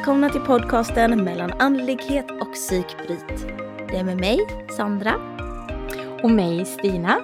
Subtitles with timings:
[0.00, 3.46] välkomna till podcasten mellan andlighet och psykbryt.
[3.88, 4.38] Det är med mig,
[4.76, 5.14] Sandra.
[6.22, 7.20] Och mig, Stina.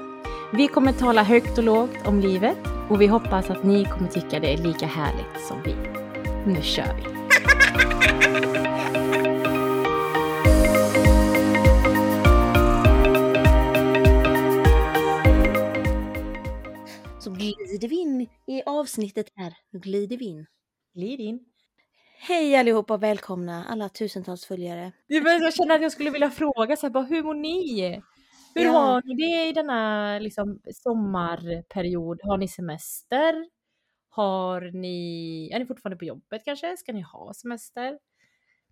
[0.52, 2.59] Vi kommer tala högt och lågt om livet
[2.91, 5.74] och vi hoppas att ni kommer tycka det är lika härligt som vi.
[6.46, 7.02] Nu kör vi!
[17.18, 19.54] Så glider vi in i avsnittet här.
[19.73, 20.46] Nu glider vi in.
[20.95, 21.55] Glid in.
[22.19, 24.93] Hej allihopa och välkomna alla tusentals följare.
[25.07, 28.02] Jag känner att jag skulle vilja fråga så här, bara, hur mår ni?
[28.55, 28.70] Hur Ja.
[28.70, 32.21] har ni det i denna liksom, sommarperiod?
[32.23, 33.34] Har ni semester?
[34.09, 36.77] Har ni, är ni fortfarande på jobbet kanske?
[36.77, 37.98] Ska ni ha semester?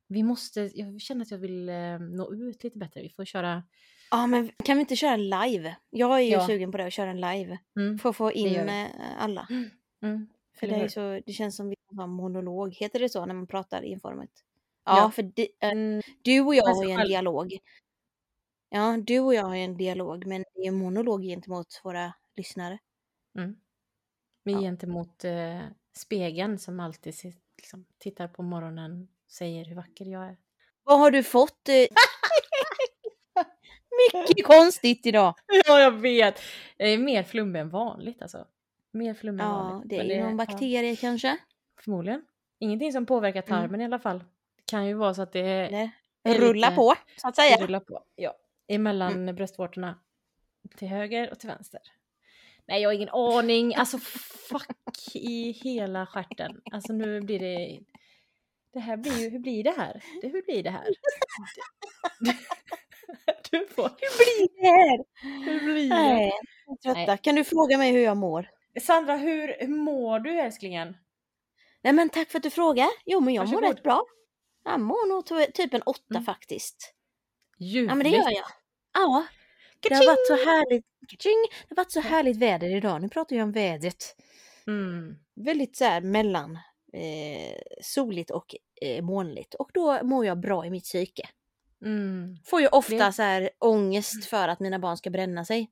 [0.08, 3.02] Vi måste, jag känner att jag vill eh, nå ut lite bättre.
[3.02, 3.62] Vi får köra,
[4.10, 5.76] Ja men kan vi inte köra en live?
[5.90, 6.46] Jag är ju Ja.
[6.46, 7.58] sugen på det, att köra en live.
[7.76, 8.86] mm, För att få in eh,
[9.18, 9.48] alla.
[10.02, 12.74] mm, För det, är så, det känns som vi har en monolog.
[12.74, 14.44] Heter det så när man pratar enformigt?
[14.84, 15.10] Ja, Ja.
[15.10, 17.58] för di, Mm, du och jag har ju en dialog.
[18.68, 22.12] Ja, du och jag har ju en dialog, men det är en monolog gentemot våra
[22.36, 22.78] lyssnare.
[23.38, 23.56] Mm.
[24.42, 24.60] Men Ja.
[24.60, 25.60] gentemot eh,
[25.96, 27.14] spegeln som alltid
[27.56, 30.36] liksom, tittar på morgonen och säger hur vacker jag är.
[30.84, 31.68] Vad har du fått?
[31.68, 31.74] eh?
[34.28, 35.34] Mycket konstigt idag.
[35.66, 36.40] Ja, jag vet!
[36.76, 38.46] Jag är mer flummig än vanligt alltså.
[38.94, 39.88] Mer flummig än Ja, vanligt.
[39.90, 41.36] det är Men ju någon ja, bakterie kanske.
[41.84, 42.22] förmodligen.
[42.58, 43.60] Ingenting som påverkar Mm.
[43.60, 44.18] tarmen i alla fall.
[44.18, 45.90] Det kan ju vara så att det är
[46.54, 47.56] lite- på, så att säga.
[47.56, 48.04] rullar på.
[48.14, 48.34] Ja.
[48.68, 49.34] Emellan Mm.
[49.34, 49.98] bröstvårtorna.
[50.76, 51.80] Till höger och till vänster.
[52.66, 53.74] Nej, jag har ingen aning.
[53.74, 56.60] Alltså fuck i hela stjärten.
[56.72, 57.80] Alltså nu blir det...
[58.72, 59.30] Det här blir ju...
[59.30, 60.02] Hur blir det här?
[60.22, 60.86] Det, hur blir det här?
[63.50, 63.82] Du får...
[63.82, 65.04] Hur blir det här?
[65.44, 65.88] Hur blir det?
[65.88, 66.32] Nej,
[66.66, 67.10] jag är trötta.
[67.12, 67.18] Nej.
[67.22, 68.48] Kan du fråga mig hur jag mår?
[68.82, 70.96] Sandra, hur, hur mår du älsklingen?
[71.82, 72.88] Nej men tack för att du frågar.
[73.04, 73.76] Jo men jag mår Varsågod.
[73.76, 74.04] rätt bra.
[74.64, 76.24] Jag mår nog ty- typ en åtta Mm.
[76.24, 76.94] faktiskt.
[77.58, 77.90] Ljuvligt.
[77.90, 78.46] Ja men det gör jag.
[78.94, 79.26] Ja.
[79.80, 80.84] Det har varit så härligt.
[81.22, 83.02] Det har varit så härligt väder idag.
[83.02, 84.16] Nu pratar jag om vädret.
[84.66, 85.16] Mm.
[85.34, 86.58] Väldigt så här mellan
[86.92, 89.54] eh, soligt och eh, molnigt.
[89.54, 91.28] Och då mår jag bra i mitt psyke.
[91.84, 92.36] Mm.
[92.44, 95.70] Får ju ofta Det- så här ångest för att mina barn ska bränna sig.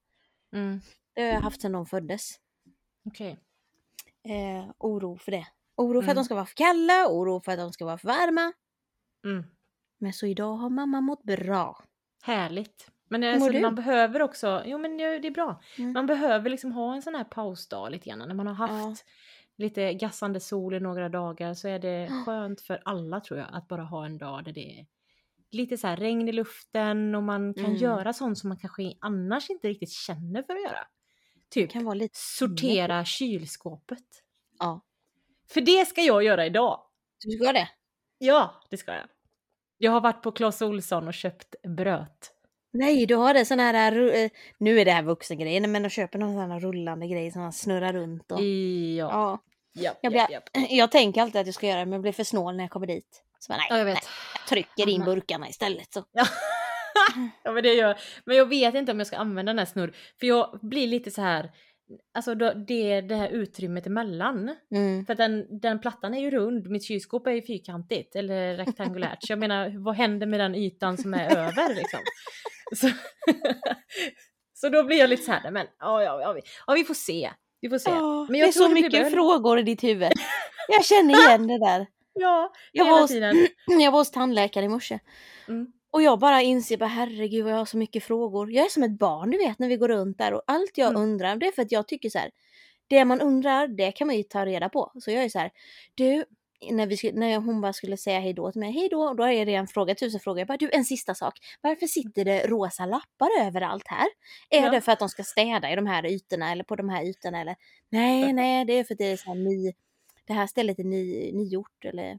[0.54, 0.80] Mm.
[1.14, 2.30] Det har jag haft sedan de föddes.
[3.04, 3.38] Okej.
[4.28, 5.46] Eh, oro för det.
[5.76, 6.16] Oro för att Mm.
[6.16, 8.52] de ska vara för kalla, oro för att de ska vara för varma.
[9.24, 9.44] Mm.
[9.98, 11.84] Men så idag har mamma mått bra.
[12.22, 12.90] Härligt.
[13.08, 15.60] Men alltså, man behöver också, jo men det är bra.
[15.78, 15.92] Mm.
[15.92, 18.18] Man behöver liksom ha en sån här pausdag lite grann.
[18.28, 19.04] När man har haft
[19.56, 22.22] lite gassande sol i några dagar så är det Ja.
[22.26, 24.86] skönt för alla tror jag att bara ha en dag där det är
[25.50, 27.76] lite så regn i luften och man kan Mm.
[27.76, 30.86] göra sånt som man kanske annars inte riktigt känner för att göra.
[31.52, 32.18] Typ kan vara lite...
[32.18, 33.98] sortera kylskåpet.
[34.58, 34.80] Ja.
[35.50, 36.80] För det ska jag göra idag.
[37.24, 37.68] Du ska det?
[38.18, 39.04] Ja, det ska jag.
[39.78, 42.32] Jag har varit på Clas Ohlson och köpt bröt.
[42.72, 43.92] Nej, du har det sån här...
[43.92, 47.30] ru- eh, Nu är det här vuxengrejen, men de köper någon sån här rullande grej
[47.30, 48.40] som man snurrar runt och...
[48.40, 48.44] Ja.
[49.12, 49.38] Ja.
[49.72, 50.66] ja, Jag, ja, blir, ja.
[50.70, 52.70] jag tänker alltid att jag ska göra det, men jag blir för snål när jag
[52.70, 53.22] kommer dit.
[53.38, 53.94] Så nej, ja, jag vet.
[53.94, 54.02] nej,
[54.38, 55.92] jag trycker in burkarna istället.
[55.92, 56.04] Så.
[56.12, 56.26] Ja.
[57.42, 59.96] Ja men det gör Men jag vet inte om jag ska använda den här snurr.
[60.20, 61.50] För jag blir lite så här.
[62.14, 64.56] Alltså då, det, det här utrymmet emellan.
[64.74, 65.06] Mm.
[65.06, 66.70] För den, den plattan är ju rund.
[66.70, 69.18] Mitt kylskåp är ju fyrkantigt eller rektangulärt.
[69.26, 72.00] Så jag menar vad händer med den ytan som är över liksom?
[72.76, 72.88] Så,
[74.54, 75.50] så då blir jag lite så här.
[75.50, 77.30] Men ja, ja, ja, vi, ja vi får se.
[77.60, 77.90] Vi får se.
[77.90, 80.12] Ja, men det är så mycket väl- frågor i ditt huvud.
[80.68, 81.86] Jag känner igen det där.
[82.14, 83.36] Ja, Jag hela var hos- tiden.
[83.80, 84.98] Jag var hos tandläkaren i morse.
[85.48, 85.66] Mm.
[85.92, 88.52] Och jag bara inser bara herregud jag har så mycket frågor.
[88.52, 90.88] Jag är som ett barn du vet när vi går runt där och allt jag
[90.90, 91.02] Mm.
[91.02, 92.30] undrar det är för att jag tycker så här.
[92.86, 94.92] Det man undrar det kan man ju ta reda på.
[95.00, 95.50] Så jag är så här.
[95.94, 96.24] Du,
[96.70, 98.72] när, vi skulle, när hon bara skulle säga hej då till mig.
[98.72, 99.02] Hej då.
[99.02, 100.38] Och då är det en fråga, tusen frågor.
[100.38, 101.38] Jag bara du en sista sak.
[101.60, 104.06] Varför sitter det rosa lappar överallt här?
[104.50, 104.70] Är Ja.
[104.70, 107.40] det för att de ska städa i de här ytorna eller på de här ytorna
[107.40, 107.56] eller?
[107.88, 109.72] Nej, nej det är för att det är så här ny.
[110.26, 112.18] Det här stället är ny, nygjort eller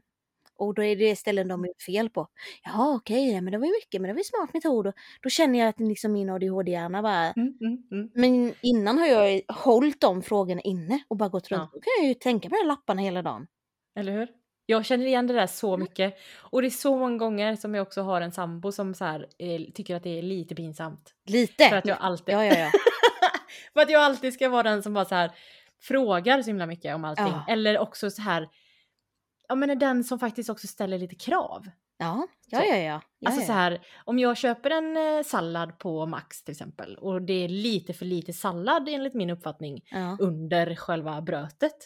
[0.56, 2.28] och då är det ställen de är fel på.
[2.64, 4.86] Ja okej, nej, men det var ju mycket, men det var ju smart metod.
[4.86, 7.32] Och då känner jag att liksom min ADHD-hjärna bara...
[7.32, 8.10] Mm, mm, mm.
[8.14, 11.70] Men innan har jag hållit de frågorna inne och bara gått runt.
[11.72, 11.78] Ja.
[11.78, 13.46] Då kan jag ju tänka på de här lapparna hela dagen.
[13.98, 14.28] Eller hur?
[14.66, 15.80] Jag känner igen det där så Mm.
[15.80, 16.14] mycket.
[16.36, 19.28] Och det är så många gånger som jag också har en sambo som så här,
[19.38, 21.14] eh, tycker att det är lite pinsamt.
[21.26, 21.68] Lite.
[21.68, 22.34] För att jag alltid...
[22.34, 22.70] Ja, ja, ja.
[23.72, 25.30] för att jag alltid ska vara den som bara så här
[25.82, 27.26] frågar så himla mycket om allting.
[27.26, 27.44] Ja.
[27.48, 28.48] Eller också så här...
[29.48, 31.66] Ja men är den som faktiskt också ställer lite krav.
[31.98, 32.76] Ja, ja, ja.
[32.76, 33.00] ja.
[33.18, 33.46] ja, Alltså ja.
[33.46, 37.48] så här, om jag köper en eh, sallad på Max till exempel och det är
[37.48, 39.80] lite för lite sallad enligt min uppfattning
[40.20, 41.76] under själva brötet.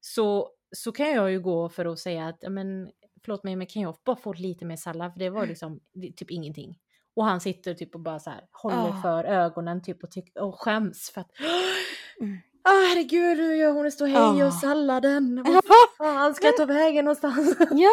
[0.00, 2.90] Så, så kan jag ju gå för att säga att ja, men,
[3.24, 6.12] förlåt mig men kan jag bara få lite mer sallad för det var liksom det,
[6.12, 6.78] typ ingenting.
[7.16, 9.02] Och han sitter typ och bara så här håller Ah.
[9.02, 11.30] för ögonen typ och, tyck, och skäms för att
[12.20, 12.38] Mm.
[12.66, 14.46] Ah, herregud, nu gör hon det stå hej Ah.
[14.46, 15.42] och salladen.
[15.46, 15.64] Vad
[15.98, 17.56] fan ska jag ta vägen någonstans?
[17.70, 17.90] Ja,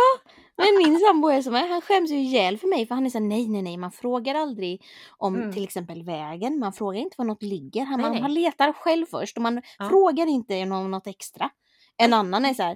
[0.57, 3.19] men min sambo är som han skäms ju ihjäl för mig för han är så
[3.19, 4.83] nej nej nej man frågar aldrig
[5.17, 5.53] om Mm.
[5.53, 8.21] till exempel vägen, man frågar inte var något ligger, han, Nej, man, nej.
[8.21, 9.89] han letar själv först och man Ja.
[9.89, 11.49] frågar inte om något extra.
[11.97, 12.75] En annan är så här,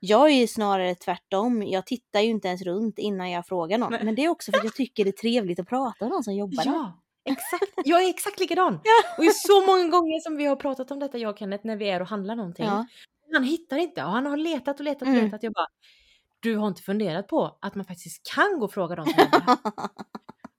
[0.00, 3.92] jag är ju snarare tvärtom, jag tittar ju inte ens runt innan jag frågar någon.
[3.92, 4.04] Nej.
[4.04, 6.24] Men det är också för att jag tycker det är trevligt att prata med någon
[6.24, 6.92] som jobbar där.
[7.24, 7.72] Exakt.
[7.84, 8.74] Jag är exakt likadan.
[9.16, 11.66] Och det är så många gånger som vi har pratat om detta jag och Kenneth
[11.66, 12.66] när vi är och handlar någonting.
[12.66, 12.86] Ja.
[13.32, 15.24] Han hittar inte och han har letat och letat och Mm.
[15.24, 15.42] letat.
[15.42, 15.66] Jag bara,
[16.40, 19.56] du har inte funderat på att man faktiskt kan gå och fråga dem som här?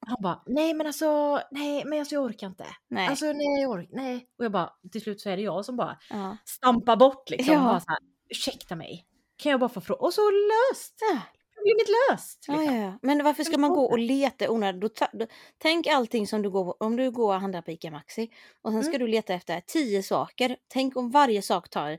[0.07, 2.65] Han bara, nej men alltså, nej men alltså jag orkar inte.
[2.87, 3.07] nej.
[3.07, 4.27] Alltså nej jag orkar, nej.
[4.39, 6.37] Och jag bara, till slut så är det jag som bara ja.
[6.45, 7.53] stampar bort liksom.
[7.53, 7.59] Ja.
[7.63, 7.99] Bara så här,
[8.29, 9.05] ursäkta mig.
[9.37, 9.99] Kan jag bara få fråga?
[10.01, 10.95] Och så löst!
[11.13, 11.19] Ja.
[12.09, 12.45] Löst!
[12.47, 12.65] Liksom.
[12.65, 12.99] ja, ja.
[13.01, 14.89] Men varför ska man gå och leta då-
[15.57, 18.29] Tänk allting som du går, om du går och handlar på ICA Maxi
[18.61, 18.99] och sen ska Mm.
[18.99, 20.57] du leta efter tio saker.
[20.67, 21.97] Tänk om varje sak tar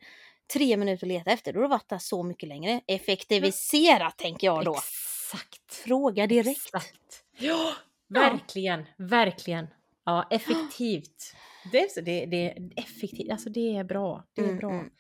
[0.52, 1.52] tre minuter att leta efter.
[1.52, 2.80] Då har du varit där så mycket längre.
[2.86, 4.74] Effektivisera tänker jag då.
[4.74, 5.74] Exakt.
[5.74, 6.50] Fråga direkt.
[6.66, 7.24] Exakt.
[7.38, 7.72] Ja,
[8.08, 9.66] verkligen, verkligen.
[10.04, 11.34] Ja, effektivt.
[11.72, 14.24] Det är, så, det, det är effektivt, alltså det är bra.
[14.34, 14.70] Det är Mm, bra.
[14.70, 14.90] mm.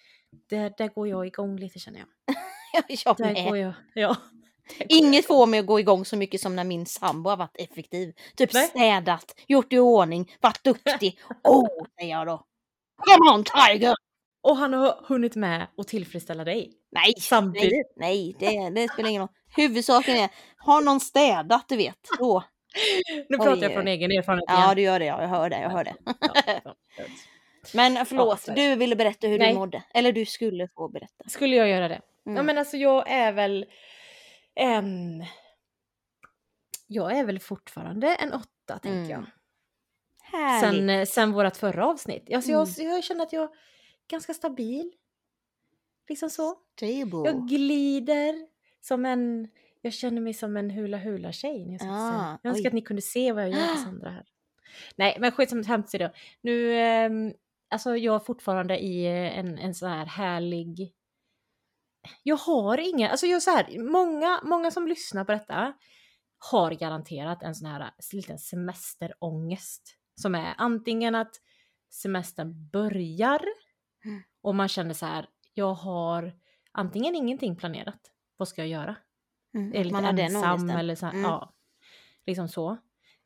[0.50, 2.08] Där, där går jag igång lite känner jag.
[3.04, 3.44] jag Där med.
[3.48, 4.16] går jag, ja.
[4.88, 8.12] Inget får mig att gå igång så mycket som när min sambo har varit effektiv.
[8.36, 8.66] Typ Nej.
[8.66, 11.18] städat, gjort i ordning, varit duktig.
[11.44, 12.44] Oh, säger jag då.
[12.96, 13.94] Come on Tiger!
[14.42, 16.56] Och han har hunnit med att tillfredsställa dig.
[16.56, 17.92] Nej, nej, Samtidigt.
[17.96, 19.28] nej det, det spelar ingen roll.
[19.56, 22.44] Huvudsaken är, har någon städat du vet, då.
[23.28, 24.76] Nu pratar Oj, jag från egen erfarenhet Ja igen.
[24.76, 25.94] du gör det, ja, jag hör det, jag hör det.
[26.04, 26.14] Ja,
[26.46, 26.74] ja, ja.
[27.74, 28.68] Men förlåt, är det.
[28.68, 29.52] du ville berätta hur Nej.
[29.52, 29.82] du mådde.
[29.94, 31.28] Eller du skulle få berätta.
[31.28, 32.00] Skulle jag göra det?
[32.24, 32.46] Ja Mm.
[32.46, 33.66] men alltså jag är väl
[34.54, 35.24] en...
[36.86, 39.10] Jag är väl fortfarande en åtta tänker Mm.
[39.10, 39.26] jag.
[40.22, 40.76] Härligt.
[40.78, 42.34] Sen, eh, sen vårat förra avsnitt.
[42.34, 42.66] Alltså Mm.
[42.78, 43.50] jag, jag känner att jag är
[44.08, 44.92] ganska stabil.
[46.08, 46.54] Liksom så.
[46.76, 47.30] Stable.
[47.30, 48.46] Jag glider
[48.80, 49.48] som en...
[49.80, 51.94] Jag känner mig som en hula hula tjej när jag.
[51.94, 52.66] Ah, Jag önskar oj.
[52.68, 54.26] att ni kunde se vad jag gör Cassandra här.
[54.96, 56.08] Nej men skitsamt skämt åsido.
[56.40, 57.32] Nu, ehm,
[57.70, 60.92] alltså jag är fortfarande i eh, en, en sån här härlig...
[62.22, 65.72] Jag har inga, alltså jag så här, många, många som lyssnar på detta
[66.38, 69.98] har garanterat en sån här liten semesterångest.
[70.14, 71.34] Som är antingen att
[71.90, 73.40] semestern börjar
[74.04, 74.22] Mm.
[74.40, 76.32] och man känner så här, jag har
[76.72, 78.96] antingen ingenting planerat, vad ska jag göra?
[79.54, 81.24] Mm, är lite ensam eller så här, Mm.
[81.24, 81.54] ja.
[82.26, 82.76] Liksom så.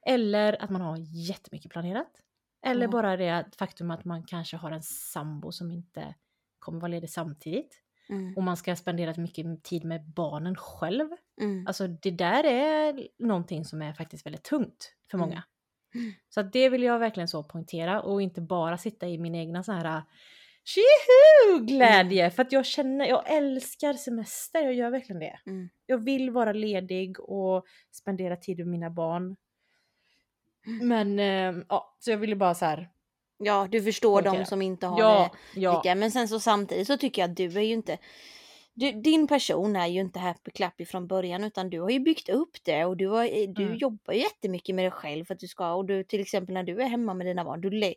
[0.07, 0.97] Eller att man har
[1.29, 2.23] jättemycket planerat.
[2.67, 2.91] Eller Ja.
[2.91, 6.15] bara det faktum att man kanske har en sambo som inte
[6.59, 7.83] kommer vara ledig samtidigt.
[8.09, 8.37] Mm.
[8.37, 11.09] Och man ska spendera mycket tid med barnen själv.
[11.41, 11.67] Mm.
[11.67, 15.29] Alltså det där är någonting som är faktiskt väldigt tungt för Mm.
[15.29, 15.43] många.
[15.95, 16.13] Mm.
[16.29, 19.63] Så att det vill jag verkligen så poängtera och inte bara sitta i min egna
[19.63, 20.03] så här
[20.65, 25.39] tjihu glädje för att jag känner, jag älskar semester, jag gör verkligen det.
[25.47, 25.69] Mm.
[25.87, 29.37] Jag vill vara ledig och spendera tid med mina barn.
[30.67, 30.89] Mm.
[30.89, 32.89] Men eh, ja, så jag ville bara så här.
[33.39, 34.47] Ja, du förstår de Poängtera.
[34.47, 35.77] som inte har Ja, det ja.
[35.83, 35.95] lika.
[35.95, 37.99] Men sen så samtidigt så tycker jag att du är ju inte
[38.75, 42.29] du, din person är ju inte happy clappy från början utan du har ju byggt
[42.29, 43.77] upp det och du, har, du Mm.
[43.77, 46.63] jobbar ju jättemycket med dig själv för att du ska och du till exempel när
[46.63, 47.95] du är hemma med dina barn du,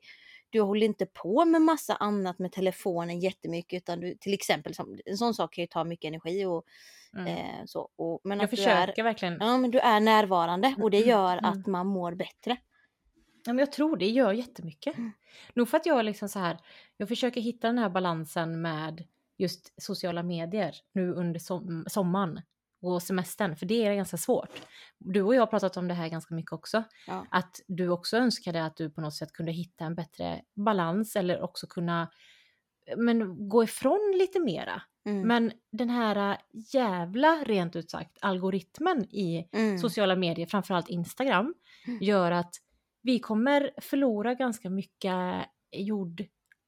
[0.50, 4.98] du håller inte på med massa annat med telefonen jättemycket utan du till exempel som,
[5.06, 6.64] en sån sak kan ju ta mycket energi och
[7.18, 7.28] Mm.
[7.28, 7.90] eh, så.
[7.96, 9.38] Och, men jag att du är, försöker verkligen.
[9.40, 11.46] ja, men du är närvarande och det gör Mm.
[11.46, 12.58] att man mår bättre.
[13.46, 14.98] Ja, men jag tror det gör jättemycket.
[14.98, 15.12] Mm.
[15.54, 16.58] Nog för att jag liksom så här,
[16.98, 19.04] jag försöker hitta den här balansen med
[19.38, 22.42] just sociala medier nu under som, sommaren
[22.82, 24.62] och semestern, för det är ganska svårt.
[24.98, 27.26] Du och jag har pratat om det här ganska mycket också, Ja.
[27.30, 31.42] att du också önskade att du på något sätt kunde hitta en bättre balans eller
[31.42, 32.12] också kunna
[32.98, 34.82] men, gå ifrån lite mera.
[35.06, 35.28] Mm.
[35.28, 36.38] Men den här äh,
[36.74, 39.78] jävla, rent ut sagt, algoritmen i Mm.
[39.78, 41.54] sociala medier, framförallt Instagram,
[41.88, 42.00] Mm.
[42.04, 42.56] gör att
[43.02, 45.16] vi kommer förlora ganska mycket
[45.72, 46.24] gjord,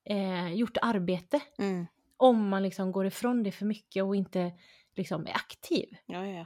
[0.09, 1.87] eh, gjort arbete Mm.
[2.17, 4.51] om man liksom går ifrån det för mycket och inte
[4.95, 5.89] liksom är aktiv.
[6.05, 6.45] Ja, ja, ja.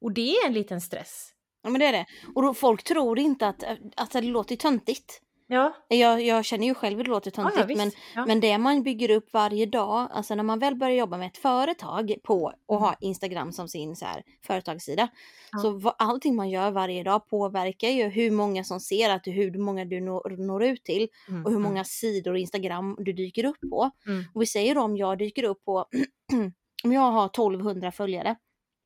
[0.00, 1.30] Och det är en liten stress.
[1.62, 2.06] Ja men det är det.
[2.34, 3.64] Och då, folk tror inte att,
[3.96, 5.20] att det låter töntigt.
[5.46, 7.78] Ja, Jag, jag känner ju själv att det låter ja, töntigt ja visst.
[7.78, 8.26] men, ja.
[8.26, 11.36] men det man bygger upp varje dag, alltså när man väl börjar jobba med ett
[11.36, 15.02] företag på och ha Instagram som sin så här, företagssida.
[15.02, 15.12] Mm.
[15.52, 15.58] Ja.
[15.58, 19.58] Så vad, allting man gör varje dag påverkar ju hur många som ser att hur
[19.58, 23.44] många du når, når ut till Mm, och hur mm, många sidor Instagram du dyker
[23.44, 23.90] upp på.
[24.06, 24.24] Mm.
[24.34, 25.86] Och vi säger då om jag dyker upp på,
[26.84, 28.36] om jag har 1200 följare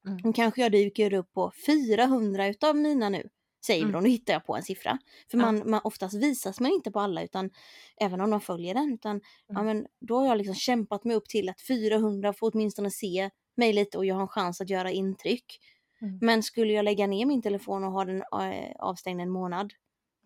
[0.06, 0.32] Mm.
[0.32, 3.28] Kanske jag dyker upp på 400 utav mina nu.
[3.68, 3.92] Säger Mm.
[3.92, 4.98] då, nu hittar jag på en siffra.
[5.30, 5.44] För Ja.
[5.44, 7.50] man, man, oftast visas man inte på alla utan
[8.00, 8.92] även om de följer den.
[8.94, 9.66] Utan, ja, Mm.
[9.66, 13.72] men, då har jag liksom kämpat mig upp till att 400 får åtminstone se mig
[13.72, 15.44] lite och jag har en chans att göra intryck.
[16.00, 16.18] Mm.
[16.22, 19.72] Men skulle jag lägga ner min telefon och ha den eh, avstängd en månad.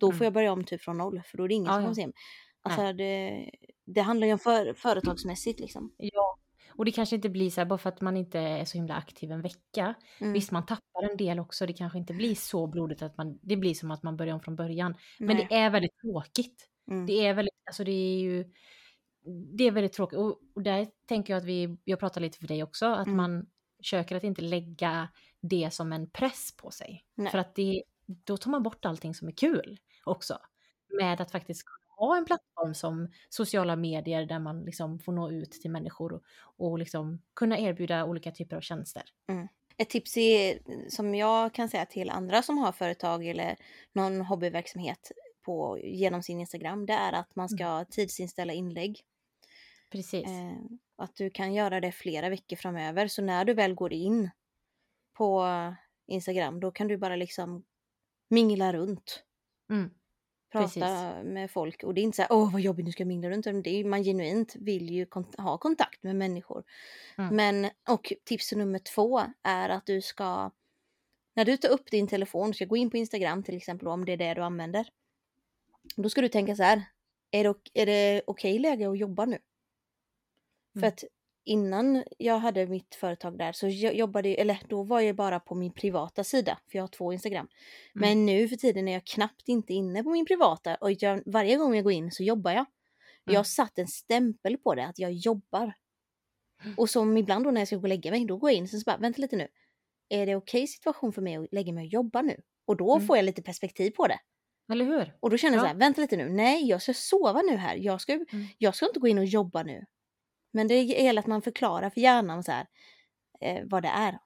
[0.00, 0.25] Då får Mm.
[0.25, 1.94] jag börja om typ från noll för då är det ingen Ja, som ja.
[1.94, 2.14] se mig.
[2.62, 3.50] Alltså det,
[3.87, 5.92] det handlar ju om för, företagsmässigt liksom.
[5.96, 6.38] Ja,
[6.76, 8.95] och det kanske inte blir så här bara för att man inte är så himla
[8.95, 9.95] aktiv en vecka.
[10.21, 10.33] Mm.
[10.33, 11.67] Visst, man tappar en del också.
[11.67, 14.41] Det kanske inte blir så blodigt att man, det blir som att man börjar om
[14.41, 14.95] från början.
[15.19, 15.47] Men Nej.
[15.50, 16.69] det är väldigt tråkigt.
[16.91, 17.07] Mm.
[17.07, 18.52] Det är väldigt, alltså det är ju,
[19.57, 20.19] det är väldigt tråkigt.
[20.19, 23.17] Och, och där tänker jag att vi, jag pratar lite för dig också, att Mm.
[23.17, 25.09] man försöker att inte lägga
[25.41, 27.05] det som en press på sig.
[27.14, 27.31] Nej.
[27.31, 30.38] För att det, då tar man bort allting som är kul också.
[31.00, 31.64] Med att faktiskt
[32.06, 36.23] ha en plattform som sociala medier där man liksom får nå ut till människor och,
[36.56, 39.02] och liksom kunna erbjuda olika typer av tjänster.
[39.76, 43.56] Ett tips är, som jag kan säga till andra som har företag eller
[43.92, 49.00] någon hobbyverksamhet på, genom sin Instagram, det är att man ska tidsinställa inlägg.
[49.90, 50.26] Precis.
[50.26, 50.52] Eh,
[50.97, 53.09] att du kan göra det flera veckor framöver.
[53.09, 54.30] Så när du väl går in
[55.12, 55.47] på
[56.06, 57.64] Instagram, då kan du bara liksom
[58.28, 59.25] mingla runt.
[59.71, 59.90] Mm.
[60.52, 61.82] Prata med folk.
[61.82, 63.47] Och det är inte så här, åh vad jobbigt, nu ska jag mingla runt.
[63.47, 66.64] Utan Det är, man genuint vill ju kont- ha kontakt med människor.
[67.18, 67.37] Mm.
[67.37, 70.50] Men, och tips nummer två är att du ska,
[71.35, 74.04] när du tar upp din telefon, du ska gå in på Instagram till exempel om
[74.04, 74.88] det är det du använder.
[75.97, 76.82] Då ska du tänka så här,
[77.30, 79.38] är det, är det okej läge att jobba nu?
[80.73, 80.88] För Mm.
[80.88, 81.04] att
[81.44, 85.40] innan jag hade mitt företag där så jo- jobbade jag, eller då var jag bara
[85.40, 87.49] på min privata sida, för jag har två Instagram.
[87.94, 88.08] Mm.
[88.08, 91.56] Men nu för tiden är jag knappt inte inne på min privata och jag, varje
[91.56, 92.64] gång jag går in så jobbar jag.
[93.25, 93.44] Jag har Mm.
[93.44, 95.72] satt en stämpel på det, att jag jobbar.
[96.76, 98.62] Och som ibland då när jag ska gå och lägga mig, då går jag in
[98.64, 99.49] och så bara, vänta lite nu.
[100.08, 102.40] Är det okej situation för mig att lägga mig och jobba nu?
[102.66, 103.06] Och då Mm.
[103.06, 104.18] får jag lite perspektiv på det.
[104.72, 105.16] Eller hur?
[105.20, 105.68] Och då känner jag Ja.
[105.68, 107.76] så här, vänta lite nu, nej jag ska sova nu här.
[107.76, 108.26] Jag ska, Mm.
[108.58, 109.84] jag ska inte gå in och jobba nu.
[110.52, 112.66] Men det gäller att man förklarar för hjärnan så här,
[113.40, 114.18] eh, vad det är.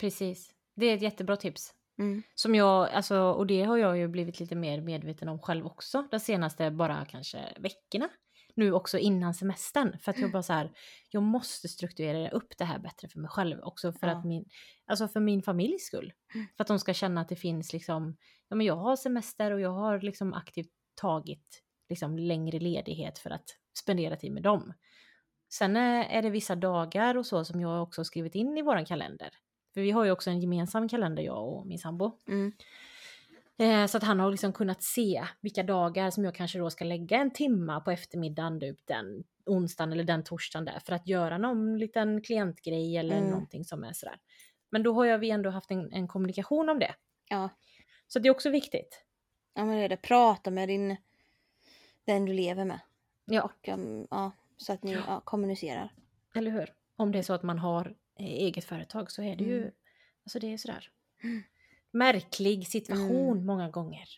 [0.00, 0.50] Precis.
[0.76, 1.74] Det är ett jättebra tips.
[1.98, 2.22] Mm.
[2.34, 6.08] Som jag, alltså, och det har jag ju blivit lite mer medveten om själv också.
[6.10, 8.08] De senaste bara kanske veckorna.
[8.54, 9.98] Nu också innan semestern.
[9.98, 10.72] För att jag bara så här,
[11.10, 13.60] jag måste strukturera upp det här bättre för mig själv.
[13.62, 14.12] Också för Ja.
[14.18, 14.44] att min,
[14.86, 16.12] alltså för min familjs skull.
[16.34, 16.46] Mm.
[16.56, 18.16] För att de ska känna att det finns liksom,
[18.48, 23.30] ja men jag har semester och jag har liksom aktivt tagit liksom längre ledighet för
[23.30, 23.44] att
[23.78, 24.72] spendera tid med dem.
[25.52, 28.84] Sen är är det vissa dagar och så som jag också skrivit in i våran
[28.84, 29.30] kalender.
[29.74, 32.12] För vi har ju också en gemensam kalender jag och min sambo.
[32.28, 32.52] Mm.
[33.58, 36.84] Eh, så att han har liksom kunnat se vilka dagar som jag kanske då ska
[36.84, 41.38] lägga en timma på eftermiddagen typ den onsdagen eller den torsdagen där för att göra
[41.38, 43.30] någon liten klientgrej eller Mm.
[43.30, 44.18] någonting som är sådär.
[44.70, 46.94] Men då har jag, vi ändå haft en, en kommunikation om det.
[47.28, 47.48] Ja.
[48.06, 49.04] Så det är också viktigt.
[49.54, 49.96] ja, men det är det.
[49.96, 50.96] Prata med din,
[52.06, 52.80] den du lever med.
[53.24, 55.92] Ja, um, ja, så att ni ja, kommunicerar.
[56.34, 56.72] eller hur?
[56.96, 57.86] Om det är så att man har
[58.18, 59.70] eh, eget företag så är det ju, Mm.
[60.24, 60.90] alltså det är sådär.
[61.22, 61.42] Mm.
[61.90, 63.46] Märklig situation Mm.
[63.46, 64.08] många gånger.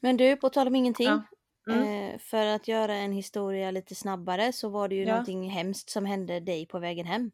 [0.00, 1.06] Men du, på tal om ingenting.
[1.06, 1.22] Ja.
[1.68, 2.10] Mm.
[2.14, 5.10] Eh, för att göra en historia lite snabbare så var det ju Ja.
[5.12, 7.30] någonting hemskt som hände dig på vägen hem.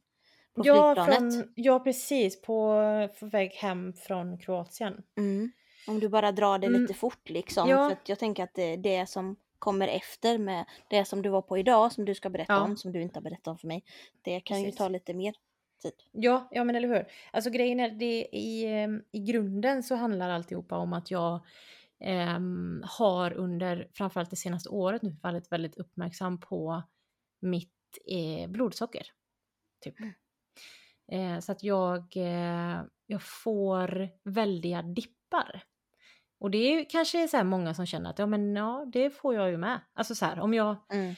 [0.54, 1.34] På Ja, flygplanet.
[1.34, 2.42] från, ja, precis.
[2.42, 2.82] På,
[3.20, 5.02] på väg hem från Kroatien.
[5.16, 5.52] Mm.
[5.86, 6.80] Om du bara drar det Mm.
[6.80, 7.68] lite fort liksom.
[7.68, 7.88] Ja.
[7.88, 11.58] För jag tänker att det, det som kommer efter med det som du var på
[11.58, 12.60] idag som du ska berätta Ja.
[12.60, 13.84] om, som du inte har berättat om för mig.
[14.22, 14.78] Det kan ju Precis.
[14.78, 15.34] ta lite mer
[15.82, 15.92] tid.
[16.12, 17.06] Ja, ja men eller hur.
[17.30, 21.44] Alltså grejen är, det i, eh, i grunden så handlar alltihopa om att jag
[22.00, 26.82] ehm, har under framförallt det senaste året nu varit väldigt uppmärksam på
[27.40, 27.72] mitt
[28.06, 29.06] eh, blodsocker.
[29.80, 29.94] Typ.
[30.00, 30.12] Mm.
[31.08, 35.62] Eh, så att jag, eh, jag får väldiga dippar.
[36.38, 39.50] Och det är kanske så många som känner att ja men ja, det får jag
[39.50, 39.80] ju med.
[39.94, 41.14] Alltså så här om jag Mm.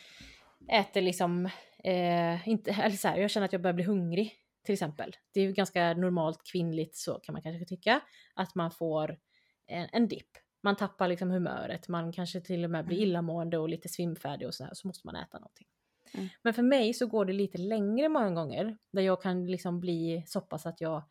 [0.68, 1.46] äter liksom,
[1.84, 4.32] eh, inte, eller så här, jag känner att jag börjar bli hungrig
[4.64, 5.16] till exempel.
[5.34, 8.00] Det är ju ganska normalt kvinnligt så kan man kanske tycka,
[8.34, 9.18] att man får
[9.66, 10.30] en, en dipp.
[10.62, 13.08] Man tappar liksom humöret, man kanske till och med blir Mm.
[13.08, 15.66] illamående och lite svimfärdig och så här, så måste man äta någonting.
[16.14, 16.28] Mm.
[16.42, 20.24] Men för mig så går det lite längre många gånger, där jag kan liksom bli
[20.26, 21.02] så pass att jag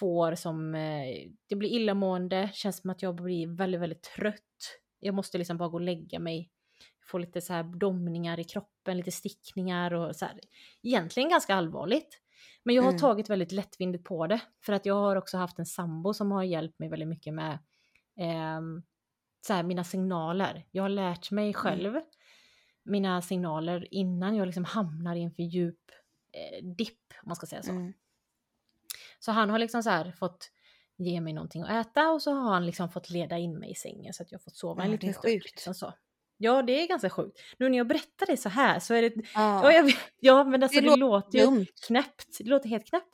[0.00, 1.08] får som, eh,
[1.48, 4.80] jag blir illamående, känns som att jag blir väldigt, väldigt trött.
[5.00, 6.50] Jag måste liksom bara gå och lägga mig
[7.10, 10.40] få lite så här domningar i kroppen, lite stickningar och så här.
[10.82, 12.20] Egentligen ganska allvarligt.
[12.64, 13.00] Men jag har Mm.
[13.00, 14.40] tagit väldigt lättvindigt på det.
[14.64, 17.58] För att jag har också haft en sambo som har hjälpt mig väldigt mycket med
[18.16, 18.82] ehm,
[19.46, 20.66] så här, mina signaler.
[20.70, 22.00] Jag har lärt mig själv
[22.84, 25.80] mina signaler innan jag liksom hamnar i en för djup
[26.32, 27.70] eh, dipp, om man ska säga så.
[27.70, 27.92] Mm.
[29.18, 30.50] Så han har liksom så fått
[30.96, 33.74] ge mig någonting att äta och så har han liksom fått leda in mig i
[33.74, 35.42] sängen så att jag fått sova en Ja, liten det är stund.
[35.44, 35.94] Liksom så.
[36.36, 37.38] Ja, det är ganska sjukt.
[37.58, 39.12] Nu när jag berättar det så här så är det...
[39.34, 39.88] Ja, Ja,
[40.20, 42.38] ja men alltså Det det, låter ju knäppt.
[42.38, 43.06] Det låter helt knäppt.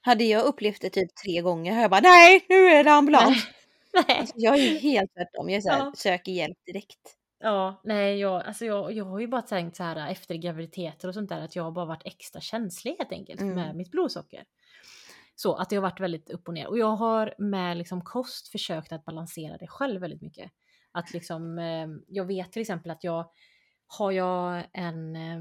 [0.00, 3.46] Hade jag upplevt det typ tre gånger har jag bara nej, nu är det ambulans.
[4.08, 4.18] Nej.
[4.20, 5.48] Alltså, jag är ju helt tvärtom.
[5.50, 5.92] Jag är så här, Ja.
[5.96, 7.16] söker hjälp direkt.
[7.40, 11.14] Ja, nej, jag, alltså jag, jag har ju bara tänkt så här efter graviditeter och
[11.14, 13.54] sånt där att jag har bara varit extra känslig helt enkelt Mm.
[13.54, 14.44] med mitt blodsocker.
[15.34, 16.66] Så att det har varit väldigt upp och ner.
[16.66, 20.52] Och jag har med liksom kost försökt att balansera det själv väldigt mycket.
[20.92, 23.30] Att liksom, eh, jag vet till exempel att jag,
[23.86, 25.36] har jag en, eh,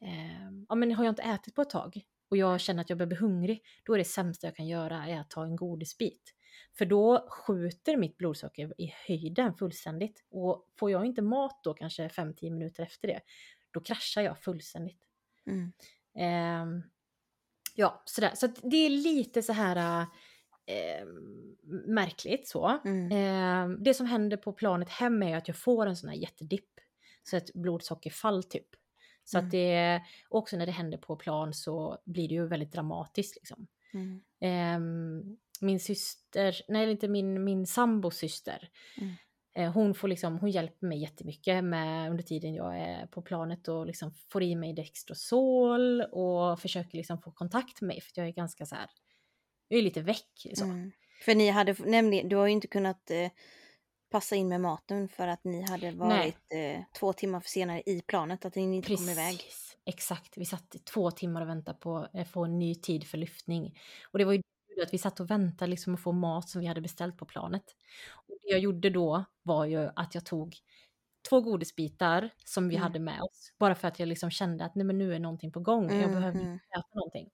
[0.00, 2.98] eh, ja men har jag inte ätit på ett tag och jag känner att jag
[2.98, 6.32] börjar bli hungrig, då är det sämsta jag kan göra är att ta en godisbit.
[6.78, 10.24] För då skjuter mitt blodsocker i höjden fullständigt.
[10.30, 13.20] Och får jag inte mat då kanske 5-10 minuter efter det,
[13.70, 15.08] då kraschar jag fullständigt.
[15.46, 15.72] Mm.
[16.18, 16.82] Ehm,
[17.76, 18.30] ja, sådär.
[18.34, 20.06] Så det är lite så här
[20.66, 21.56] ehm,
[21.86, 22.80] märkligt så.
[22.84, 23.12] Mm.
[23.12, 26.70] Ehm, det som händer på planet hem är att jag får en sån här jättedipp.
[27.22, 28.68] Så ett blodsockerfall typ.
[29.24, 29.46] Så Mm.
[29.46, 33.66] att det, också när det händer på plan så blir det ju väldigt dramatiskt liksom.
[33.94, 34.20] Mm.
[34.40, 38.68] Ehm, min syster, nej inte min, min sambos syster.
[39.56, 43.68] Eh, hon, får liksom, hon hjälper mig jättemycket med, under tiden jag är på planet
[43.68, 48.28] och liksom får i mig Dextrosol och försöker liksom få kontakt med mig för jag
[48.28, 48.90] är ganska så här,
[49.68, 50.46] jag är lite väck.
[50.54, 50.64] Så.
[50.64, 50.92] Mm.
[51.24, 53.30] För ni hade nämligen, du har ju inte kunnat eh,
[54.10, 58.02] passa in med maten för att ni hade varit eh, två timmar för senare i
[58.06, 59.40] planet, att ni inte kom iväg.
[59.86, 63.18] Exakt, vi satt i två timmar och väntade på att få en ny tid för
[63.18, 63.78] lyftning.
[64.12, 64.42] Och det var ju
[64.76, 67.26] det att vi satt och väntade liksom att få mat som vi hade beställt på
[67.26, 67.64] planet.
[68.28, 70.56] Och det jag gjorde då var ju att jag tog
[71.28, 72.82] två godisbitar som vi Mm.
[72.82, 73.52] hade med oss.
[73.58, 76.10] Bara för att jag liksom kände att nej men nu är någonting på gång, jag
[76.12, 76.54] behöver Mhm.
[76.54, 77.30] äta någonting.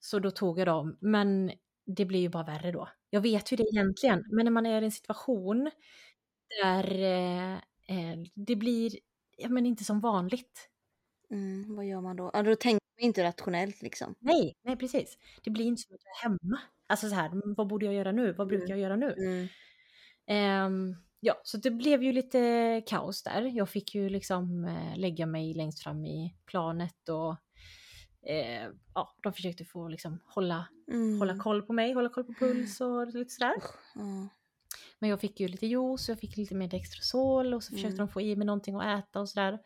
[0.00, 1.52] Så då tog jag dem, men
[1.86, 2.88] det blir ju bara värre då.
[3.10, 5.70] Jag vet ju det egentligen, men när man är i en situation
[6.62, 7.54] där eh,
[7.88, 8.92] eh, det blir
[9.38, 10.70] ja, men inte som vanligt.
[11.32, 12.30] Mm, vad gör man då?
[12.34, 14.14] Ja, då tänker man inte rationellt liksom.
[14.18, 15.18] Nej, nej precis.
[15.44, 16.58] Det blir inte som att jag är hemma.
[16.86, 18.32] Alltså så här, "Mm, vad borde jag göra nu?
[18.32, 18.70] Vad brukar Mm.
[18.70, 19.14] jag göra nu?
[19.18, 19.48] Mm.
[20.26, 23.42] Ehm, ja, så det blev ju lite kaos där.
[23.42, 27.36] Jag fick ju liksom eh, lägga mig längst fram i planet och
[28.30, 31.18] eh, ja, de försökte få liksom hålla, Mm.
[31.18, 33.54] hålla koll på mig, hålla koll på puls och lite sådär.
[33.94, 34.28] Ja.
[34.98, 38.06] Men jag fick ju lite juice, jag fick lite mer Dextrosol och så försökte Mm.
[38.06, 39.58] de få i mig någonting att äta och sådär.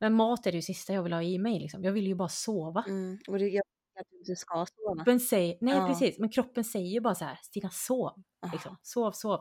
[0.00, 1.84] Men mat är det ju sista jag vill ha i mig liksom.
[1.84, 2.84] Jag vill ju bara sova.
[2.88, 3.18] Mm.
[3.28, 3.62] Och det, jag
[4.00, 4.94] att du ska sova.
[4.96, 5.86] Kroppen säger, nej Ja.
[5.86, 8.22] precis, men kroppen säger ju bara så här, Stina sov.
[8.52, 8.76] Liksom.
[8.82, 9.40] Sov, sov.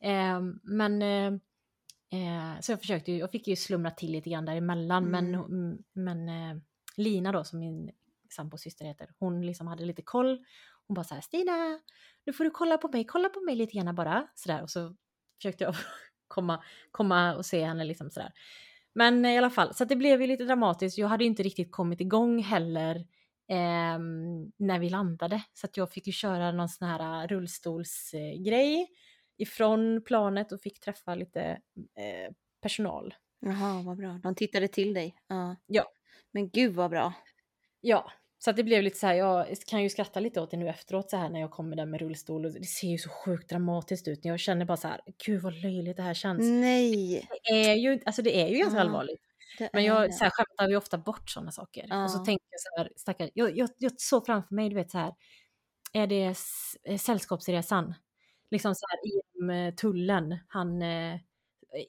[0.00, 1.26] Ehm, men eh,
[2.20, 5.44] eh, så jag försökte ju, jag fick ju slumra till lite grann däremellan men, Mm.
[5.44, 6.62] mm, men eh,
[6.96, 7.90] Lina då som min
[8.30, 10.44] sambos syster heter, hon liksom hade lite koll.
[10.86, 11.80] Hon bara så här, Stina,
[12.24, 14.28] nu får du kolla på mig, kolla på mig lite grann bara.
[14.34, 14.96] Sådär och så
[15.36, 15.74] försökte jag
[16.28, 18.32] komma, komma och se henne liksom sådär.
[18.94, 20.98] Men i alla fall, så det blev ju lite dramatiskt.
[20.98, 23.06] Jag hade inte riktigt kommit igång heller
[23.48, 25.42] ehm, när vi landade.
[25.52, 28.88] Så att jag fick ju köra någon sån här rullstolsgrej
[29.38, 31.42] ifrån planet och fick träffa lite
[31.96, 33.14] eh, personal.
[33.40, 34.20] Jaha, vad bra.
[34.22, 35.14] De tittade till dig.
[35.28, 35.56] Ja.
[35.66, 35.84] Ja.
[36.32, 37.12] Men gud vad bra.
[37.80, 38.12] Ja,
[38.44, 40.68] så att det blev lite så här, jag kan ju skratta lite åt det nu
[40.68, 43.48] efteråt så här när jag kommer där med rullstol och det ser ju så sjukt
[43.50, 44.24] dramatiskt ut.
[44.24, 46.40] Jag känner bara så här, gud vad löjligt det här känns.
[46.40, 47.28] Nej.
[47.44, 49.20] Det är ju, alltså det är ju ganska Ja, allvarligt.
[49.58, 52.04] det Men jag så här, skämtar ju ofta bort sådana saker.
[52.04, 54.90] Och så tänker jag så här, stackare, jag, jag, jag såg framför mig, du vet
[54.90, 55.14] så här,
[55.92, 56.34] är det
[56.84, 57.94] eh, Sällskapsresan?
[58.50, 61.20] Liksom så här i eh, tullen, han eh,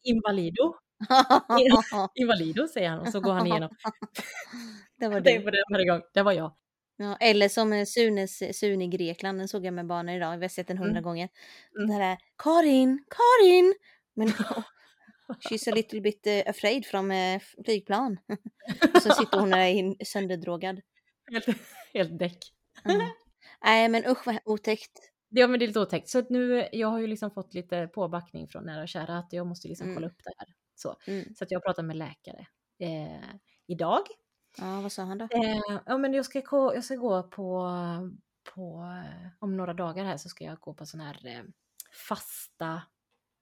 [0.04, 0.76] Invalido,
[2.16, 3.70] Invalido säger han och så går han igenom.
[4.99, 5.39] det var Jag du.
[5.41, 6.56] på det varje gång, det var jag.
[6.97, 10.43] Ja, eller som eh, Sunes, Sune i Grekland, den såg jag med barnen idag, vi
[10.43, 11.03] har sett den hundra Mm.
[11.03, 11.29] gånger.
[11.77, 11.88] Mm.
[11.89, 13.73] Den där Karin, Karin!
[14.15, 14.27] Men
[15.49, 18.17] she's a little bit eh, afraid from eh, flygplan.
[18.95, 20.82] och så sitter hon där sönderdrogad.
[21.32, 21.45] Helt,
[21.93, 22.38] helt däck.
[22.86, 23.01] Mm.
[23.63, 24.91] Nej men usch vad otäckt.
[25.29, 26.10] Ja men det är lite otäckt.
[26.10, 29.34] Så att nu, jag har ju liksom fått lite påbackning från nära och kära att
[29.34, 29.95] jag måste liksom Mm.
[29.95, 30.47] kolla upp det här.
[30.75, 31.36] Så, Mm.
[31.36, 32.45] så att jag pratar med läkare
[32.79, 33.29] eh,
[33.67, 34.01] idag.
[34.58, 35.26] Ja vad sa han då?
[35.26, 37.70] Eh, ja men jag ska, gå- jag ska gå på,
[38.56, 38.84] på,
[39.39, 41.44] om några dagar här så ska jag gå på sån här eh,
[42.08, 42.82] fasta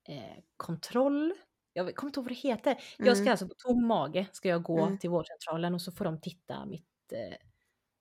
[0.07, 1.33] eh, kontroll.
[1.73, 2.77] Jag kommer inte ihåg vad det heter.
[2.97, 3.31] Jag ska Mm.
[3.31, 4.97] alltså på tom mage ska jag gå Mm.
[4.97, 7.37] till vårdcentralen och så får de titta mitt eh,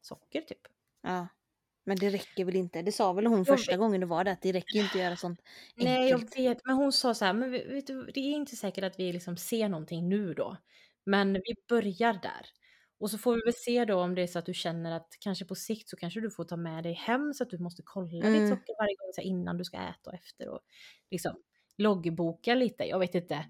[0.00, 0.60] socker typ.
[1.02, 1.28] Ja.
[1.84, 2.82] Men det räcker väl inte?
[2.82, 3.78] Det sa väl hon Jag första vet.
[3.80, 5.40] gången du var där, att det räcker inte att göra sånt
[5.76, 6.38] Nej, jag enkelt.
[6.38, 6.58] vet.
[6.64, 9.36] Men hon sa så här, men vet du, det är inte säkert att vi liksom
[9.36, 10.56] ser någonting nu då.
[11.04, 12.46] Men vi börjar där.
[13.00, 15.16] Och så får vi väl se då om det är så att du känner att
[15.20, 17.82] kanske på sikt så kanske du får ta med dig hem så att du måste
[17.84, 18.32] kolla Mm.
[18.32, 20.60] ditt socker varje gång så innan du ska äta och efter och
[21.10, 21.36] liksom
[21.78, 22.84] loggboka lite.
[22.84, 23.44] Jag vet inte.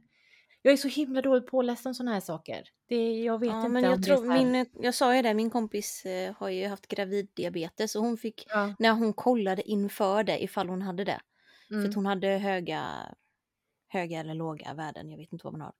[0.62, 2.68] Jag är så himla dåligt påläst om sådana här saker.
[2.88, 6.04] Det, jag vet Ja, inte men jag, tror, min, jag sa ju det, min kompis
[6.06, 10.68] eh, har ju haft graviddiabetes och hon fick, ja, när hon kollade inför det, ifall
[10.68, 11.20] hon hade det,
[11.68, 12.84] för mm, att hon hade höga,
[13.88, 15.72] höga eller låga värden, jag vet inte vad man har.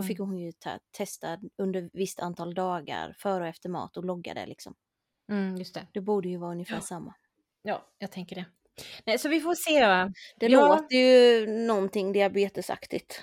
[0.00, 4.04] Då fick hon ju ta, testa under visst antal dagar före och efter mat och
[4.04, 4.74] logga det liksom.
[5.30, 5.86] mm, just det.
[5.92, 6.80] Det borde ju vara ungefär Ja.
[6.80, 7.14] samma.
[7.62, 8.44] Ja, jag tänker det.
[9.06, 9.86] Nej, så vi får se.
[9.86, 10.12] va.
[10.36, 10.68] Det Ja.
[10.68, 13.22] låter ju någonting diabetesaktigt.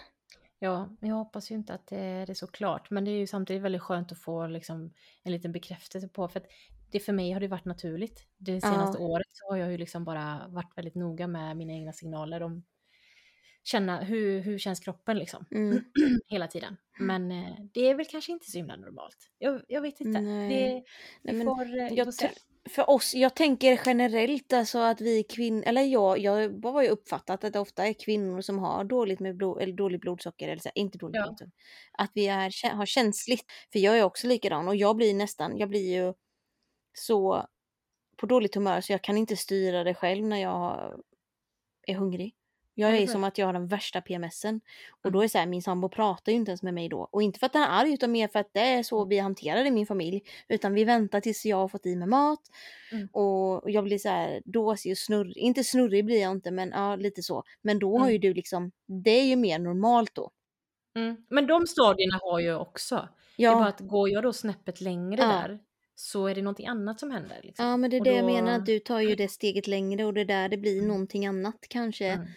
[0.60, 2.90] Ja, jag hoppas ju inte att det är så klart.
[2.90, 6.28] Men det är ju samtidigt väldigt skönt att få liksom en liten bekräftelse på.
[6.28, 6.46] För att
[6.92, 8.28] det för mig har det varit naturligt.
[8.38, 11.94] Det senaste året så har jag ju liksom bara varit väldigt noga med mina egna
[11.94, 12.64] signaler om
[13.66, 15.84] känna hur, hur känns kroppen liksom Mm.
[16.28, 16.78] hela tiden.
[17.00, 19.18] Men eh, det är väl kanske inte så himla normalt.
[19.38, 20.22] Jag, jag vet inte.
[20.22, 20.50] Nej.
[20.50, 20.84] Det,
[21.22, 22.14] Nej, men får, eh, jag
[22.70, 27.44] för oss, jag tänker generellt alltså att vi kvinnor, eller jag, jag har ju uppfattat
[27.44, 30.70] att det ofta är kvinnor som har dåligt med blod, eller dålig blodsocker, eller så,
[30.76, 31.24] inte dåligt Ja.
[31.24, 31.52] blodsocker.
[31.92, 35.70] Att vi är, har känsligt, för jag är också likadan och jag blir nästan, jag
[35.70, 36.14] blir ju
[36.94, 37.46] så
[38.18, 41.00] på dåligt humör så jag kan inte styra det själv när jag
[41.88, 42.36] är hungrig.
[42.78, 44.62] Jag är som att jag har den värsta PMSen.
[44.92, 45.14] Och Mm.
[45.14, 47.08] då är så här, min sambo pratar ju inte ens med mig då.
[47.12, 49.18] Och inte för att han är arg utan mer för att det är så vi
[49.20, 50.22] hanterar det i min familj.
[50.48, 52.40] Utan vi väntar tills jag har fått i mig mat.
[52.92, 53.08] Mm.
[53.12, 55.38] Och jag blir så här dåsig och snurrig.
[55.38, 57.44] Inte snurrig blir jag inte men ja lite så.
[57.62, 58.12] Men då har Mm.
[58.12, 58.72] ju du liksom,
[59.04, 60.32] det är ju mer normalt då.
[60.96, 61.18] Mm.
[61.30, 63.10] Men de stadierna har jag också.
[63.38, 65.28] Det är bara Ja, att går jag då snäppet längre Ja.
[65.28, 65.60] där
[65.96, 67.40] så är det någonting annat som händer.
[67.44, 67.66] Liksom.
[67.66, 68.52] ja men det är Och det jag då- menar.
[68.60, 70.88] Att du tar ju det steget längre och det är där det blir Mm.
[70.88, 72.08] någonting annat kanske.
[72.08, 72.28] Mm.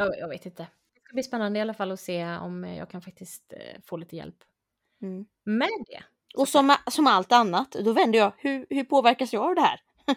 [0.00, 0.62] Jag, jag vet inte.
[0.94, 3.80] Det ska bli spännande i alla fall att se om eh, jag kan faktiskt eh,
[3.86, 4.36] få lite hjälp
[5.02, 5.26] Mm.
[5.44, 6.02] med det.
[6.36, 9.80] Och som, som allt annat, då vänder jag, hur, hur påverkas jag av det här?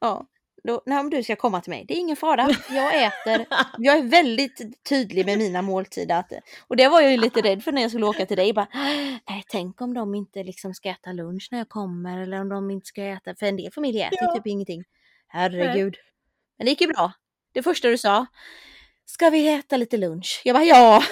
[0.00, 0.26] ja,
[0.64, 2.48] då, nej, om du ska komma till mig, det är ingen fara.
[2.70, 3.46] Jag äter,
[3.78, 6.24] jag är väldigt tydlig med mina måltider.
[6.68, 8.52] Och det var jag ju lite rädd för när jag skulle åka till dig.
[8.52, 12.48] Bara, nej, tänk om de inte liksom ska äta lunch när jag kommer eller om
[12.48, 14.34] de inte ska äta, för en del familjer äter Ja.
[14.34, 14.84] typ ingenting.
[15.28, 15.96] Herregud.
[16.58, 17.12] Men det gick ju bra.
[17.52, 18.26] Det första du sa,
[19.10, 20.42] ska vi äta lite lunch?
[20.44, 21.02] Jag bara ja.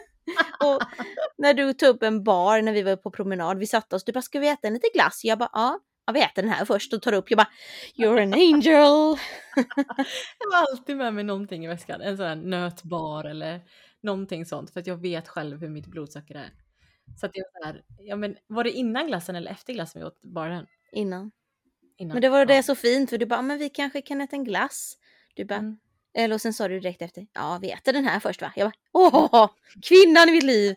[0.64, 0.82] och
[1.38, 4.12] när du tog upp en bar när vi var på promenad, vi satte oss, du
[4.12, 5.20] bara ska vi äta en lite glass?
[5.24, 7.48] Jag bara ja, ja vi äter den här först och tar upp, jag bara
[7.96, 9.18] you're an angel.
[10.38, 12.00] Jag har alltid med mig någonting i väskan.
[12.00, 13.60] En sån här nötbar eller
[14.02, 14.70] någonting sånt.
[14.70, 16.50] För att jag vet själv hur mitt blodsocker är.
[17.20, 20.22] Så att så här, ja men var det innan glassen eller efter glassen vi åt
[20.22, 20.66] baren?
[20.92, 21.30] Innan.
[21.98, 22.14] Innan.
[22.14, 22.44] Men det var Ja.
[22.44, 24.94] det så fint för du bara, men vi kanske kan äta en glass.
[25.34, 25.78] Du bara, Mm.
[26.14, 28.52] Eller och sen sa du direkt efter, ja vi äter den här först va?
[28.56, 28.74] Jag bara,
[29.32, 29.50] åh,
[29.82, 30.76] kvinnan i mitt liv.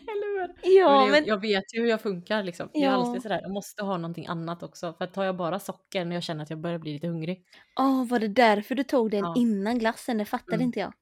[0.00, 0.54] Eller hur?
[0.80, 2.70] Ja men jag, vet ju hur jag funkar liksom.
[2.72, 2.92] Jag är Ja.
[2.92, 4.92] alltid sådär, jag måste ha någonting annat också.
[4.98, 7.44] För tar jag bara socker när jag känner att jag börjar bli lite hungrig.
[7.78, 9.34] åh var det därför du tog den Ja.
[9.36, 10.18] innan glassen?
[10.18, 10.64] Det fattade Mm.
[10.66, 10.92] inte jag.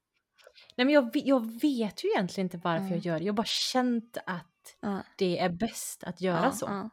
[0.76, 2.90] Nej men jag, jag vet ju egentligen inte varför Ja.
[2.94, 3.24] jag gör det.
[3.24, 6.66] Jag har bara känt att Ja, det är bäst att göra ja, så.
[6.68, 6.90] ja.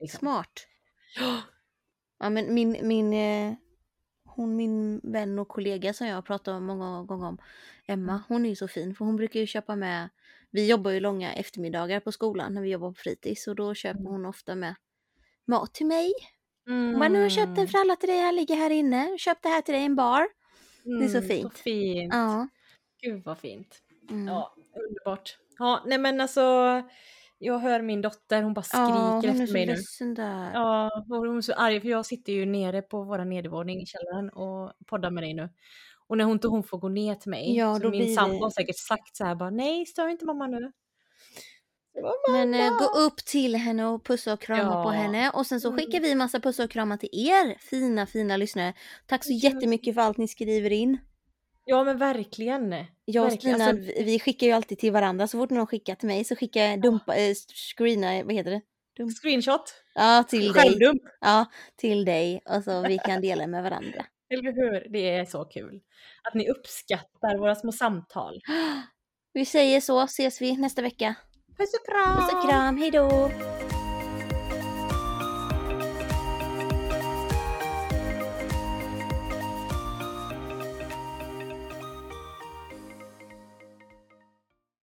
[0.00, 0.18] Liksom.
[0.18, 0.66] Smart.
[2.18, 3.54] Ja men min, min, eh,
[4.36, 7.38] hon min vän och kollega som jag har pratat om många gånger om,
[7.86, 8.22] Emma, Mm.
[8.28, 10.08] hon är ju så fin för hon brukar ju köpa med,
[10.50, 14.00] vi jobbar ju långa eftermiddagar på skolan när vi jobbar på fritids och då köper
[14.00, 14.12] Mm.
[14.12, 14.74] hon ofta med
[15.46, 16.12] mat till mig.
[16.66, 16.90] Mm.
[16.90, 19.42] Hon bara, nu har jag köpt en fralla till dig, här ligger här inne, köp
[19.42, 20.20] det här till dig i en bar.
[21.02, 21.52] är så Mm, fint.
[21.52, 22.14] Så fint.
[22.14, 22.48] Ja.
[23.02, 23.82] Gud vad fint.
[24.10, 24.26] Mm.
[24.28, 25.38] Ja, underbart.
[25.58, 26.42] Ja, nej men alltså.
[27.42, 29.72] Jag hör min dotter, hon bara skriker ja, hon är efter så mig nu.
[29.72, 30.50] ledsen där.
[30.54, 33.86] Ja, och hon är så arg för jag sitter ju nere på våra nedervåning i
[33.86, 35.48] källaren och poddar med dig nu.
[36.08, 38.50] Och när hon inte hon får gå ner till mig, Ja, så min sambo har
[38.50, 40.72] säkert sagt så här bara nej, stör inte mamma nu.
[42.32, 44.92] Men "Mamma!" gå upp till henne och pussa och krama på Ja.
[44.92, 45.30] henne.
[45.30, 45.78] Och sen så Mm.
[45.80, 48.74] skickar vi massa pussar och kramar till er fina, fina lyssnare.
[49.06, 49.50] Tack så Ja.
[49.50, 50.98] jättemycket för allt ni skriver in.
[51.64, 52.74] Ja men verkligen.
[53.04, 55.26] Jag och Stina, alltså- vi- skickar ju alltid till varandra.
[55.26, 57.34] Så fort någon skickar till mig så skickar jag dumpa, eh,
[57.76, 58.60] screena, vad heter det?
[58.96, 59.10] Dum.
[59.10, 60.62] Screenshot, Ja, till dig.
[60.62, 61.02] skärmdump.
[61.20, 61.46] Ja,
[61.76, 62.40] till dig.
[62.48, 64.06] Och så vi kan dela med varandra.
[64.34, 64.92] Eller hur?
[64.92, 65.80] Det är så kul.
[66.28, 68.40] Att ni uppskattar våra små samtal.
[69.32, 71.14] Vi säger så, ses vi nästa vecka.
[71.58, 72.16] Puss och kram!
[72.16, 73.30] Puss och kram, hejdå!